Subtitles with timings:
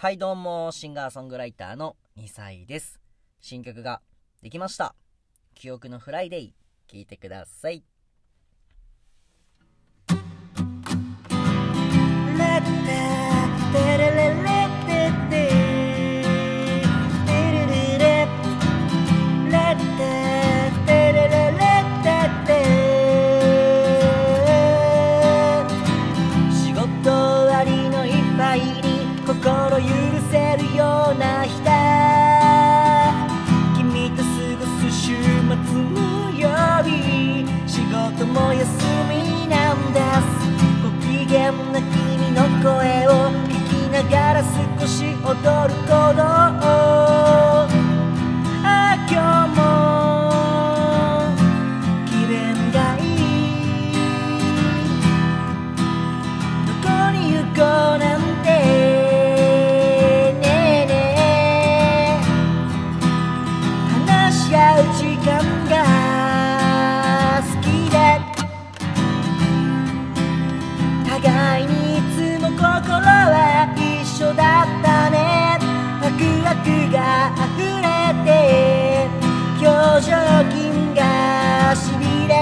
[0.00, 2.98] はいどうも、シンガーソングライターの2歳です。
[3.42, 4.00] 新曲が
[4.40, 4.94] できました。
[5.54, 6.52] 記憶のフライデー、
[6.88, 7.84] 聴いてください。
[41.50, 43.10] ご機嫌な君の声を
[43.48, 45.08] 聞きながら少し踊
[45.66, 47.66] る鼓動あ
[48.62, 49.14] あ今
[49.46, 49.60] 日も
[52.06, 52.30] 気分
[52.70, 53.98] がいい
[56.66, 57.58] どこに行こ
[57.96, 58.09] うな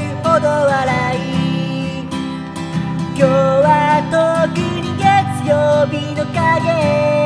[0.00, 1.20] るほど笑い。
[3.16, 7.19] 今日は特に月曜日の影。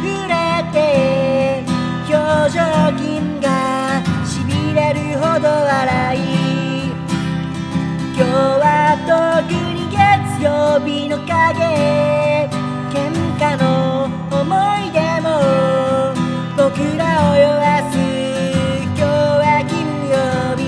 [0.00, 1.64] が溢れて
[2.08, 2.58] 表情
[2.98, 3.46] 筋が
[4.24, 6.20] しびれるほど笑い。
[8.16, 8.28] 今日
[8.60, 8.64] は
[9.06, 9.98] 特に月
[10.42, 11.28] 曜日の影
[12.90, 12.98] 喧
[13.38, 13.64] 嘩の
[14.30, 14.42] 思
[14.78, 15.26] い出も
[16.56, 16.68] 僕
[16.98, 17.94] らを酔わす。
[18.96, 19.76] 今日は金
[20.08, 20.14] 曜
[20.56, 20.60] 日。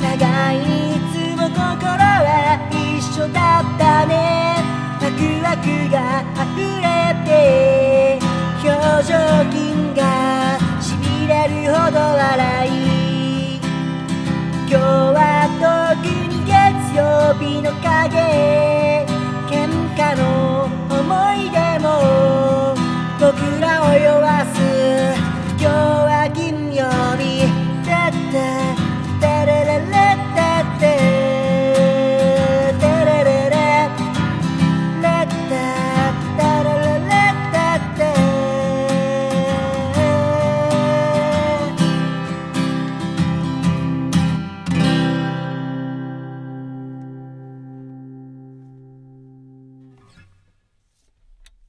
[0.00, 0.58] 互い
[0.96, 2.26] いつも心は
[2.70, 2.76] 一
[3.20, 4.16] 緒だったね。
[5.00, 5.96] ワクワクが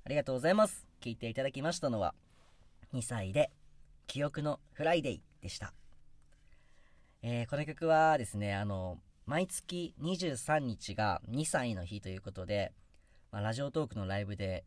[0.10, 0.88] ありがとうございます。
[1.02, 2.16] 聞いていただきましたのは、
[2.96, 3.52] 2歳で、
[4.08, 5.72] 記憶のフライデーでした。
[7.22, 12.74] えーこの曲はですね、あの、毎月23日が2歳の日ということで、
[13.32, 14.66] まあ、ラジオトークのライブで、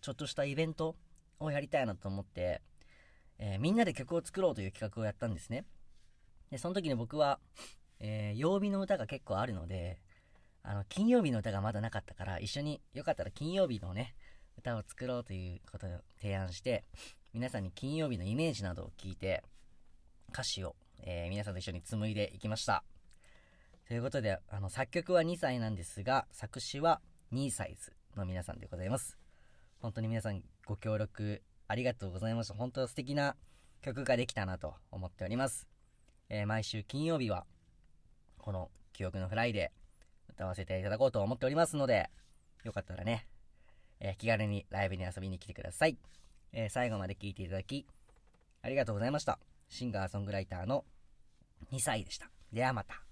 [0.00, 0.96] ちょっとしたイベント
[1.38, 2.60] をやりたいなと思って、
[3.38, 5.66] えーみんなで曲を作ろうという企画をやったんですね。
[6.50, 7.38] で、その時に僕は、
[8.00, 10.00] えー曜日の歌が結構あるので、
[10.64, 14.16] あの、金曜日の歌がまだなかったから、一緒によかったら金曜日のね、
[14.64, 16.84] 歌を作ろうということを提案して、
[17.34, 19.42] 皆さんに金曜日のイメージなどを聞いて、
[20.32, 22.82] 歌詞を、えー皆さんと一緒に紡いでいきました。
[23.86, 27.02] ということで、あの、作曲は2歳なんですが、作詞は
[27.34, 29.18] 2サイズの皆さんでございます。
[29.80, 32.54] 本当に皆さんご協力ありがとうございました。
[32.54, 33.36] 本当素敵な
[33.82, 35.68] 曲ができたなと思っております。
[36.30, 37.44] えー毎週金曜日は、
[38.38, 39.72] この記憶のフライで
[40.30, 42.08] 歌わせていただこうと思っておりますので、
[42.64, 43.26] よかったらね、
[44.00, 45.98] えー気軽にライブに遊びに来てください。
[46.52, 47.86] えー最後まで聴いていただき、
[48.62, 49.38] ありがとうございました。
[49.68, 50.84] シンガーソングライターの
[51.72, 52.30] 2歳でした。
[52.52, 53.02] ではまた。